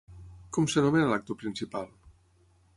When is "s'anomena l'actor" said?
0.71-1.39